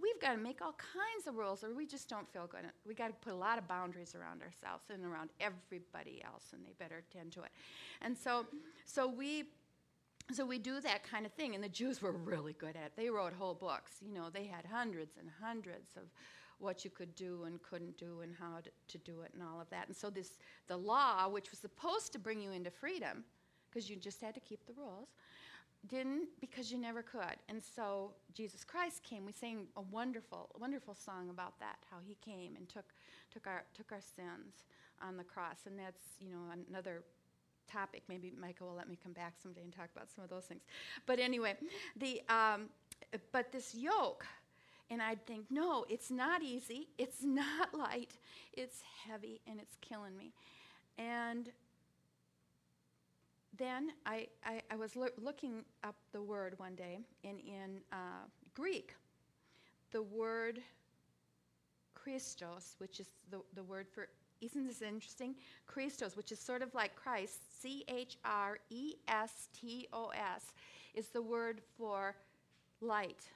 [0.00, 2.60] We've got to make all kinds of rules, or we just don't feel good.
[2.86, 6.64] We got to put a lot of boundaries around ourselves and around everybody else, and
[6.64, 7.50] they better tend to it.
[8.02, 8.46] And so,
[8.84, 9.46] so we
[10.32, 12.92] so we do that kind of thing and the jews were really good at it
[12.96, 16.04] they wrote whole books you know they had hundreds and hundreds of
[16.58, 19.70] what you could do and couldn't do and how to, do it and all of
[19.70, 23.24] that and so this the law which was supposed to bring you into freedom
[23.70, 25.08] because you just had to keep the rules
[25.86, 27.36] didn't because you never could.
[27.48, 29.24] And so Jesus Christ came.
[29.24, 32.86] We sang a wonderful, wonderful song about that, how he came and took,
[33.32, 34.64] took, our, took our sins
[35.00, 35.60] on the cross.
[35.66, 37.02] And that's, you know, another
[37.68, 38.02] topic.
[38.08, 40.62] Maybe Michael will let me come back someday and talk about some of those things.
[41.06, 41.56] But anyway,
[41.96, 42.68] the, um,
[43.32, 44.26] but this yoke,
[44.90, 46.88] and I'd think, no, it's not easy.
[46.98, 48.16] It's not light.
[48.52, 50.32] It's heavy and it's killing me.
[50.98, 51.50] And
[53.56, 58.26] then I, I, I was lo- looking up the word one day, and in uh,
[58.54, 58.94] Greek,
[59.90, 60.60] the word
[61.94, 64.08] Christos, which is the, the word for,
[64.40, 65.34] isn't this interesting?
[65.66, 70.52] Christos, which is sort of like Christ, C H R E S T O S,
[70.94, 72.14] is the word for
[72.80, 73.28] light.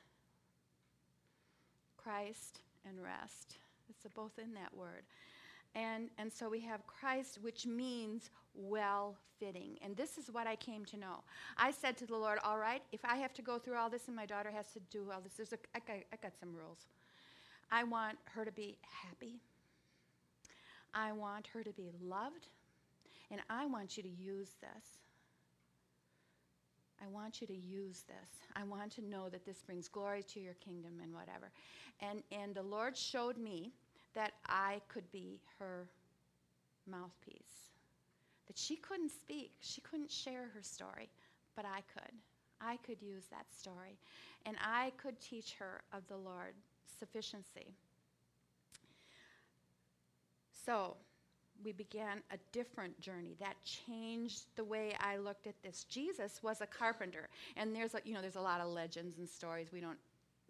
[1.97, 3.59] Christ and rest.
[3.89, 5.05] It's both in that word.
[5.75, 9.79] And, and so we have Christ, which means well fitting.
[9.83, 11.23] And this is what I came to know.
[11.57, 14.09] I said to the Lord, All right, if I have to go through all this
[14.09, 16.55] and my daughter has to do all this, there's a, I, got, I got some
[16.55, 16.87] rules.
[17.71, 19.41] I want her to be happy,
[20.95, 22.49] I want her to be loved,
[23.31, 24.99] and I want you to use this.
[27.03, 28.31] I want you to use this.
[28.55, 31.51] I want to know that this brings glory to your kingdom and whatever.
[32.01, 33.73] And, and the Lord showed me
[34.15, 35.89] that I could be her
[36.89, 37.71] mouthpiece.
[38.47, 41.09] That she couldn't speak, she couldn't share her story,
[41.57, 42.13] but I could.
[42.61, 43.99] I could use that story.
[44.47, 46.63] And I could teach her of the Lord's
[46.99, 47.75] sufficiency.
[50.65, 50.97] So,
[51.65, 55.85] we began a different journey that changed the way I looked at this.
[55.85, 59.29] Jesus was a carpenter, and there's a, you know there's a lot of legends and
[59.29, 59.99] stories we don't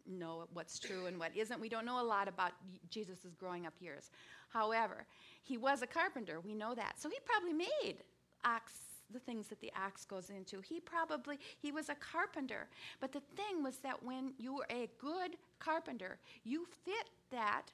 [0.07, 1.61] know what's true and what isn't.
[1.61, 2.53] We don't know a lot about
[2.91, 4.11] Jesus' growing up years.
[4.53, 5.07] However,
[5.43, 6.41] he was a carpenter.
[6.41, 6.99] We know that.
[6.99, 7.97] So he probably made
[8.45, 8.73] ox
[9.13, 10.61] the things that the ox goes into.
[10.61, 12.69] He probably he was a carpenter.
[13.01, 17.65] But the thing was that when you were a good carpenter, you fit that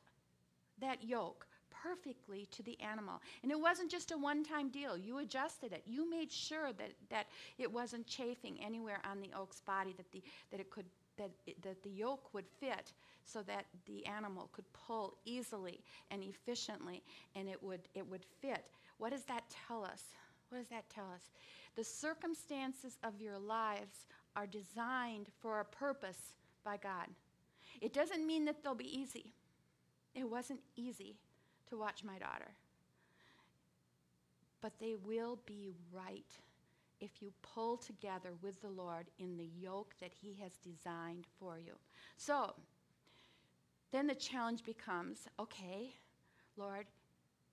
[0.81, 1.46] that yoke
[1.83, 3.21] perfectly to the animal.
[3.43, 4.97] And it wasn't just a one-time deal.
[4.97, 5.83] You adjusted it.
[5.87, 7.27] You made sure that, that
[7.59, 10.87] it wasn't chafing anywhere on the oak's body, that, the, that it could
[11.19, 12.93] that, it, that the yoke would fit
[13.25, 17.03] so that the animal could pull easily and efficiently
[17.37, 18.71] and it would, it would fit.
[18.99, 20.05] What does that tell us?
[20.49, 21.23] What does that tell us?
[21.77, 27.07] The circumstances of your lives are designed for a purpose by God.
[27.81, 29.33] It doesn't mean that they'll be easy.
[30.14, 31.17] It wasn't easy
[31.69, 32.51] to watch my daughter.
[34.61, 36.25] But they will be right
[37.01, 41.59] if you pull together with the Lord in the yoke that He has designed for
[41.59, 41.75] you.
[42.17, 42.55] So,
[43.93, 45.95] then the challenge becomes okay,
[46.57, 46.87] Lord,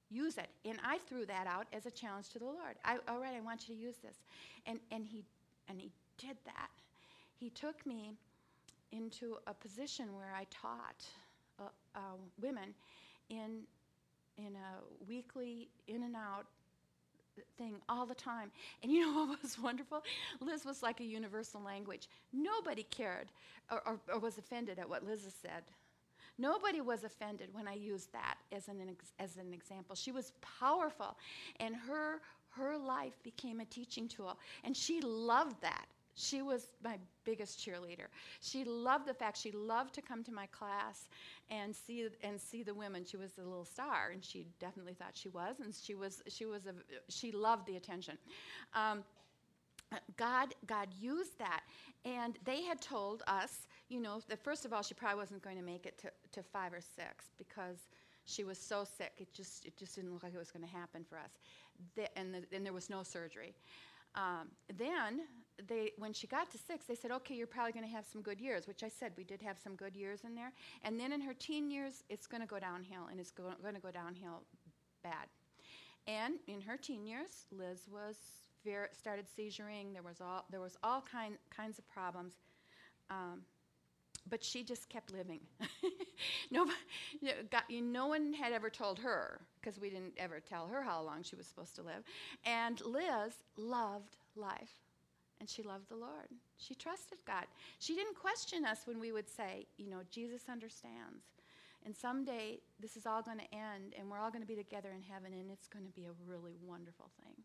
[0.09, 0.49] use it.
[0.65, 2.75] And I threw that out as a challenge to the Lord.
[2.83, 4.17] I, all right, I want you to use this.
[4.65, 5.23] And, and, he,
[5.69, 6.69] and He did that.
[7.39, 8.13] He took me
[8.91, 11.05] into a position where I taught
[11.59, 11.63] uh,
[11.95, 11.99] uh,
[12.41, 12.73] women
[13.29, 13.61] in,
[14.37, 16.45] in a weekly in and out
[17.57, 18.51] thing all the time.
[18.81, 20.03] And you know what was wonderful?
[20.39, 22.07] Liz was like a universal language.
[22.33, 23.31] Nobody cared
[23.71, 25.63] or, or, or was offended at what Liz said.
[26.37, 28.77] Nobody was offended when I used that as an,
[29.19, 29.95] as an example.
[29.95, 31.17] She was powerful,
[31.61, 32.19] and her,
[32.49, 34.37] her life became a teaching tool.
[34.65, 35.85] And she loved that.
[36.15, 38.07] She was my biggest cheerleader.
[38.41, 41.09] She loved the fact she loved to come to my class
[41.49, 43.03] and see and see the women.
[43.05, 46.45] She was a little star, and she definitely thought she was, and she was she
[46.45, 46.73] was a
[47.09, 48.17] she loved the attention.
[48.73, 49.03] Um,
[50.17, 51.61] God, God used that,
[52.05, 55.57] and they had told us, you know, that first of all, she probably wasn't going
[55.57, 57.77] to make it to, to five or six because
[58.25, 59.13] she was so sick.
[59.17, 61.31] It just, it just didn't look like it was going to happen for us,
[61.95, 63.53] the, and, the, and there was no surgery.
[64.15, 64.47] Um,
[64.77, 65.21] then
[65.67, 68.21] they, when she got to six, they said, okay, you're probably going to have some
[68.21, 70.51] good years, which I said we did have some good years in there.
[70.83, 73.79] And then in her teen years, it's going to go downhill, and it's going to
[73.79, 74.43] go downhill
[75.03, 75.27] bad.
[76.07, 78.15] And in her teen years, Liz was
[78.63, 79.93] very, started seizuring.
[79.93, 82.33] There was all there was all kind, kinds of problems.
[83.09, 83.41] Um,
[84.27, 85.39] but she just kept living.
[86.49, 86.75] Nobody,
[87.21, 90.67] you know, got, you, no one had ever told her because we didn't ever tell
[90.67, 92.03] her how long she was supposed to live.
[92.43, 94.71] And Liz loved life,
[95.45, 96.25] and she loved the Lord.
[96.57, 97.45] She trusted God.
[97.77, 101.23] She didn't question us when we would say, you know, Jesus understands.
[101.85, 104.89] And someday this is all going to end, and we're all going to be together
[104.89, 107.35] in heaven, and it's going to be a really wonderful thing.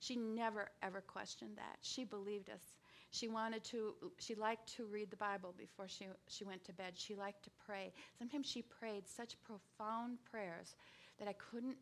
[0.00, 1.76] She never, ever questioned that.
[1.82, 2.62] She believed us.
[3.10, 6.94] She wanted to, she liked to read the Bible before she, she went to bed.
[6.94, 7.92] She liked to pray.
[8.18, 10.74] Sometimes she prayed such profound prayers
[11.18, 11.76] that I couldn't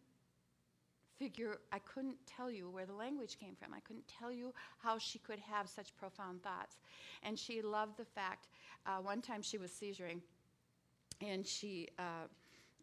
[1.20, 3.74] figure, I couldn't tell you where the language came from.
[3.74, 6.76] I couldn't tell you how she could have such profound thoughts.
[7.22, 8.48] And she loved the fact,
[8.86, 10.20] uh, one time she was seizuring,
[11.20, 12.26] and she, uh,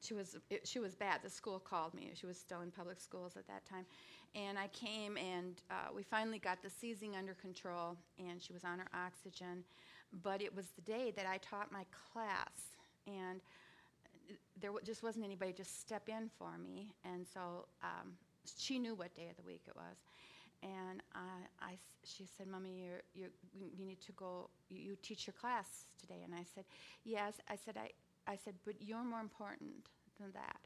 [0.02, 1.22] she, was, it, she was bad.
[1.24, 2.12] The school called me.
[2.14, 3.86] She was still in public schools at that time.
[4.36, 8.64] And I came, and uh, we finally got the seizing under control, and she was
[8.64, 9.64] on her oxygen.
[10.22, 12.78] But it was the day that I taught my class,
[13.08, 13.42] and
[14.62, 16.94] there just wasn't anybody to step in for me.
[17.04, 18.14] And so um,
[18.58, 19.98] she knew what day of the week it was.
[20.64, 23.30] And I, I, she said, Mommy, you're, you're,
[23.78, 26.22] you need to go, you, you teach your class today.
[26.24, 26.66] And I said,
[27.04, 27.36] Yes.
[27.50, 27.92] I said, I,
[28.32, 29.90] I said, but you're more important
[30.20, 30.58] than that.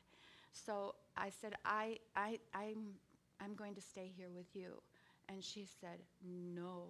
[0.53, 2.95] So I said, I, I, I'm,
[3.41, 4.81] I'm going to stay here with you.
[5.29, 6.89] And she said, No.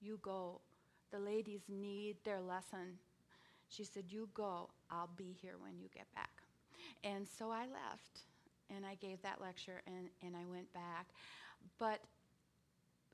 [0.00, 0.60] You go.
[1.10, 2.98] The ladies need their lesson.
[3.68, 4.70] She said, You go.
[4.90, 6.30] I'll be here when you get back.
[7.04, 8.22] And so I left
[8.74, 11.08] and I gave that lecture and, and I went back.
[11.78, 12.00] But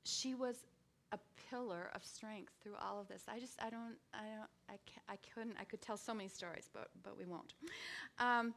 [0.03, 0.65] she was
[1.11, 3.23] a pillar of strength through all of this.
[3.27, 6.69] I just, I don't, I don't, I, I couldn't, I could tell so many stories,
[6.73, 7.53] but, but we won't.
[8.19, 8.53] Um,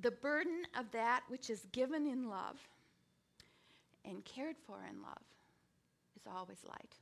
[0.00, 2.56] the burden of that which is given in love
[4.04, 5.22] and cared for in love
[6.16, 6.94] is always light.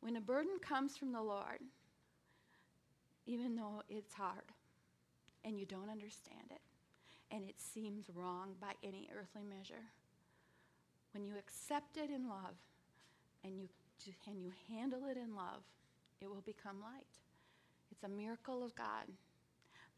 [0.00, 1.60] When a burden comes from the Lord,
[3.26, 4.50] even though it's hard
[5.44, 6.60] and you don't understand it
[7.32, 9.86] and it seems wrong by any earthly measure,
[11.12, 12.56] when you accept it in love
[13.42, 13.68] and you,
[14.26, 15.62] and you handle it in love,
[16.20, 17.06] it will become light.
[17.90, 19.06] It's a miracle of God,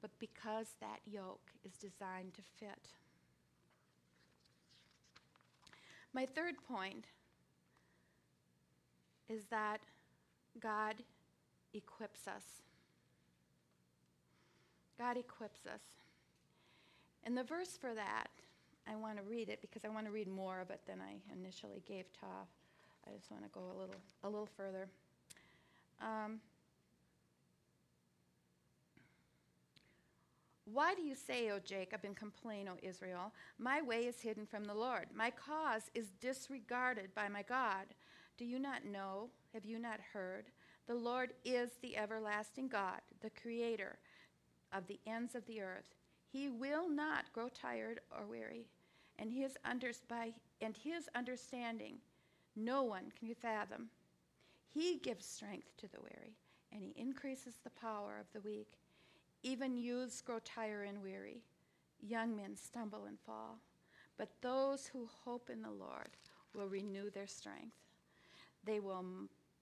[0.00, 2.88] but because that yoke is designed to fit.
[6.12, 7.06] My third point
[9.28, 9.80] is that
[10.60, 10.94] God
[11.72, 12.44] equips us.
[14.96, 15.80] God equips us.
[17.24, 18.28] And the verse for that,
[18.86, 21.14] I want to read it because I want to read more of it than I
[21.32, 22.48] initially gave Toph.
[23.06, 24.88] I just want to go a little, a little further.
[26.00, 26.40] Um,
[30.72, 33.32] Why do you say, O Jacob, and complain, O Israel?
[33.58, 35.06] My way is hidden from the Lord.
[35.14, 37.86] My cause is disregarded by my God.
[38.38, 39.28] Do you not know?
[39.52, 40.46] Have you not heard?
[40.86, 43.98] The Lord is the everlasting God, the creator
[44.72, 45.94] of the ends of the earth.
[46.34, 48.66] He will not grow tired or weary,
[49.20, 49.56] and his,
[50.08, 51.98] by, and his understanding
[52.56, 53.88] no one can fathom.
[54.68, 56.34] He gives strength to the weary,
[56.72, 58.80] and he increases the power of the weak.
[59.44, 61.44] Even youths grow tired and weary,
[62.00, 63.60] young men stumble and fall.
[64.18, 66.16] But those who hope in the Lord
[66.52, 67.76] will renew their strength.
[68.64, 69.04] They will,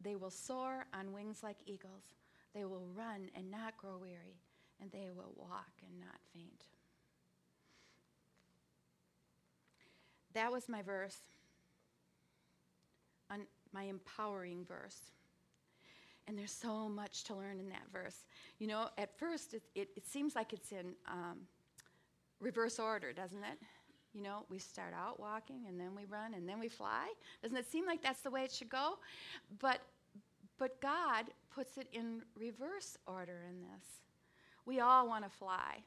[0.01, 2.15] they will soar on wings like eagles.
[2.55, 4.41] They will run and not grow weary
[4.83, 6.65] and they will walk and not faint.
[10.35, 11.19] That was my verse,
[13.73, 14.99] my empowering verse.
[16.27, 18.25] And there's so much to learn in that verse.
[18.59, 21.41] You know, at first, it, it, it seems like it's in um,
[22.41, 23.59] reverse order, doesn't it?
[24.15, 27.09] You know, we start out walking and then we run and then we fly.
[27.43, 28.99] Doesn't it seem like that's the way it should go?
[29.59, 29.81] But,
[30.59, 34.02] but God puts it in reverse order in this.
[34.67, 35.83] We all want to fly.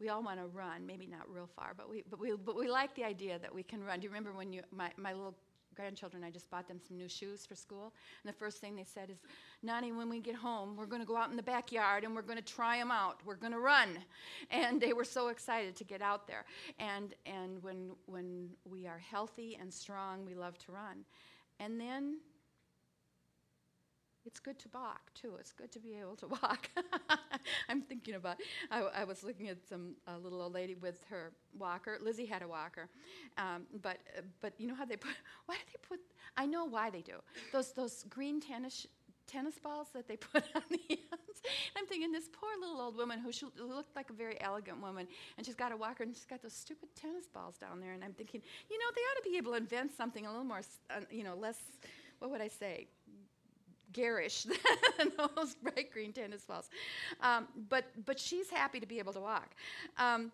[0.00, 2.68] We all want to run, maybe not real far, but we, but, we, but we
[2.68, 4.00] like the idea that we can run.
[4.00, 5.36] Do you remember when you, my, my little
[5.74, 7.92] grandchildren, I just bought them some new shoes for school.
[8.22, 9.18] And the first thing they said is,
[9.62, 12.22] Nani, when we get home, we're going to go out in the backyard and we're
[12.22, 13.20] going to try them out.
[13.24, 13.98] We're going to run.
[14.50, 16.44] And they were so excited to get out there.
[16.78, 21.04] And, and when, when we are healthy and strong, we love to run.
[21.60, 22.18] And then
[24.26, 25.34] it's good to walk too.
[25.38, 26.70] It's good to be able to walk.
[27.68, 28.36] I'm thinking about.
[28.70, 31.98] I, I, was looking at some uh, little old lady with her walker.
[32.00, 32.88] Lizzie had a walker,
[33.38, 35.12] um, but uh, but you know how they put?
[35.46, 36.00] Why do they put?
[36.36, 37.14] I know why they do.
[37.52, 38.86] Those those green tennis
[39.26, 41.40] tennis balls that they put on the ends.
[41.76, 43.30] I'm thinking this poor little old woman who
[43.62, 45.06] looked like a very elegant woman,
[45.36, 47.92] and she's got a walker and she's got those stupid tennis balls down there.
[47.92, 50.44] And I'm thinking, you know, they ought to be able to invent something a little
[50.44, 51.58] more, uh, you know, less.
[52.20, 52.86] What would I say?
[53.94, 54.42] Garish
[54.98, 56.68] than those bright green tennis balls.
[57.22, 59.54] Um, but, but she's happy to be able to walk.
[59.96, 60.30] Um,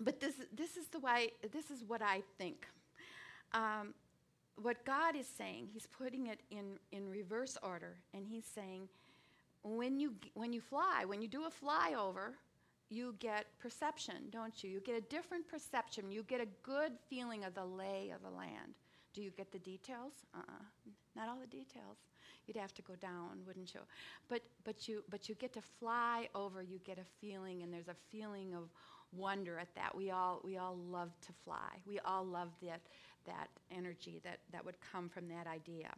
[0.00, 2.66] but this, this, is the way, this is what I think.
[3.52, 3.94] Um,
[4.60, 8.88] what God is saying, He's putting it in, in reverse order, and He's saying,
[9.62, 12.32] when you, when you fly, when you do a flyover,
[12.90, 14.70] you get perception, don't you?
[14.70, 16.10] You get a different perception.
[16.10, 18.74] You get a good feeling of the lay of the land.
[19.14, 20.12] Do you get the details?
[20.36, 20.64] Uh-uh.
[21.16, 21.98] Not all the details
[22.46, 23.80] you'd have to go down, wouldn't you?
[24.28, 26.62] But but you but you get to fly over.
[26.62, 28.70] You get a feeling, and there's a feeling of
[29.16, 29.94] wonder at that.
[29.94, 31.80] We all, we all love to fly.
[31.86, 32.80] We all love that,
[33.26, 35.90] that energy that, that would come from that idea.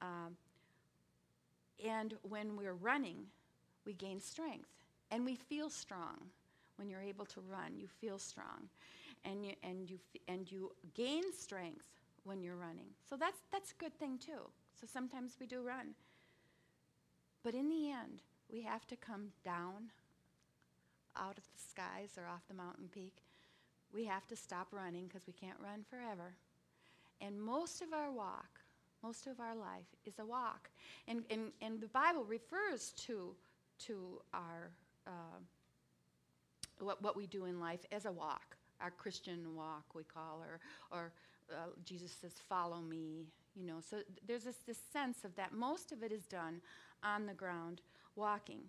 [0.00, 0.36] Um,
[1.84, 3.26] and when we're running,
[3.84, 4.68] we gain strength
[5.10, 6.16] and we feel strong.
[6.76, 8.68] When you're able to run, you feel strong.
[9.24, 11.84] And you, and you, and you gain strength
[12.24, 12.86] when you're running.
[13.08, 14.48] So that's, that's a good thing too.
[14.80, 15.94] So sometimes we do run.
[17.42, 19.90] But in the end, we have to come down
[21.16, 23.16] out of the skies or off the mountain peak.
[23.92, 26.34] We have to stop running because we can't run forever.
[27.20, 28.60] And most of our walk,
[29.02, 30.70] most of our life is a walk.
[31.08, 33.34] And, and, and the Bible refers to,
[33.86, 34.70] to our,
[35.06, 35.40] uh,
[36.80, 40.60] what, what we do in life as a walk, our Christian walk, we call, or,
[40.96, 41.12] or
[41.52, 43.26] uh, Jesus says, Follow me.
[43.58, 45.52] You know, so there's this, this sense of that.
[45.52, 46.60] Most of it is done
[47.02, 47.80] on the ground
[48.14, 48.60] walking.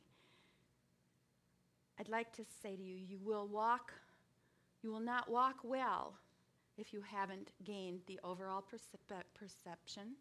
[1.99, 3.93] I'd like to say to you, you will walk,
[4.81, 6.15] you will not walk well
[6.77, 10.15] if you haven't gained the overall percep- perception.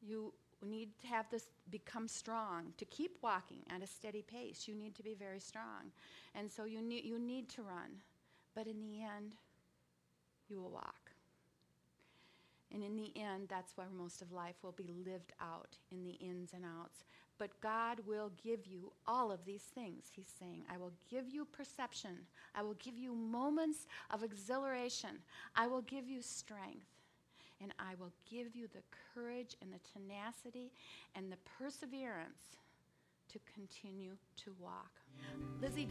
[0.00, 0.32] You
[0.64, 2.72] need to have this become strong.
[2.78, 5.90] To keep walking at a steady pace, you need to be very strong.
[6.34, 8.00] And so you need, you need to run.
[8.54, 9.34] But in the end,
[10.48, 11.01] you will walk.
[12.72, 16.12] And in the end, that's where most of life will be lived out in the
[16.12, 17.04] ins and outs.
[17.38, 20.04] But God will give you all of these things.
[20.14, 22.16] He's saying, I will give you perception.
[22.54, 25.18] I will give you moments of exhilaration.
[25.56, 26.86] I will give you strength.
[27.60, 28.82] And I will give you the
[29.14, 30.72] courage and the tenacity
[31.14, 32.56] and the perseverance
[33.32, 34.12] to continue
[34.44, 35.01] to walk.
[35.60, 35.88] Lizzie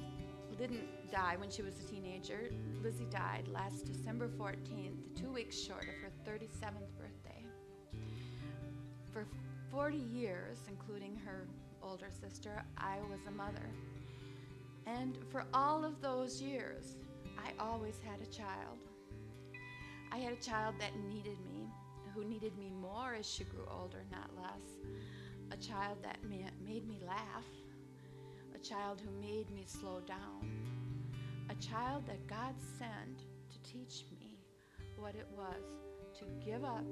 [0.57, 2.51] didn't die when she was a teenager.
[2.83, 7.43] Lizzie died last December 14th, two weeks short of her 37th birthday.
[9.11, 9.25] For
[9.71, 11.47] 40 years, including her
[11.81, 13.69] older sister, I was a mother.
[14.85, 16.95] And for all of those years,
[17.37, 18.77] I always had a child.
[20.11, 21.69] I had a child that needed me,
[22.13, 24.61] who needed me more as she grew older, not less.
[25.51, 27.45] A child that made me laugh,
[28.61, 30.51] a child who made me slow down,
[31.49, 34.37] a child that God sent to teach me
[34.97, 35.63] what it was
[36.19, 36.85] to give up,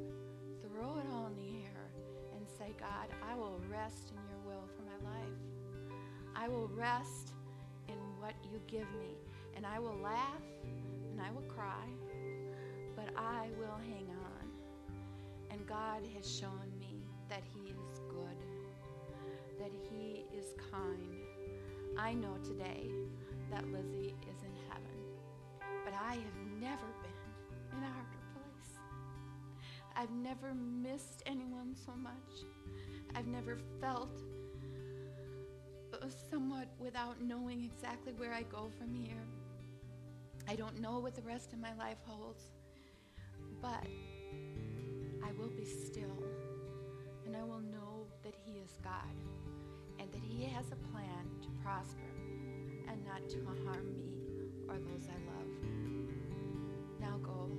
[0.61, 1.91] throw it all in the air,
[2.35, 5.93] and say, God, I will rest in your will for my life.
[6.35, 7.33] I will rest
[7.87, 9.17] in what you give me.
[9.55, 10.41] And I will laugh
[11.11, 11.85] and I will cry,
[12.95, 14.47] but I will hang on.
[15.51, 18.39] And God has shown me that He is good,
[19.59, 21.28] that He is kind.
[21.99, 22.89] I know today
[23.51, 24.99] that Lizzie is in heaven,
[25.83, 28.79] but I have never been in a harder place.
[29.97, 32.45] I've never missed anyone so much.
[33.15, 34.17] I've never felt
[35.93, 39.27] uh, somewhat without knowing exactly where I go from here.
[40.47, 42.45] I don't know what the rest of my life holds,
[43.61, 43.85] but
[45.21, 46.23] I will be still
[47.25, 49.15] and I will know that He is God
[49.99, 52.11] and that He has a plan prosper
[52.87, 54.09] and not to harm me
[54.67, 55.51] or those I love.
[56.99, 57.49] Now go